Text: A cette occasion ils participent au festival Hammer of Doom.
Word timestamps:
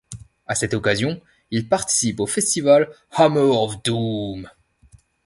A 0.47 0.55
cette 0.55 0.73
occasion 0.73 1.21
ils 1.51 1.69
participent 1.69 2.21
au 2.21 2.25
festival 2.25 2.89
Hammer 3.11 3.39
of 3.53 3.83
Doom. 3.83 4.49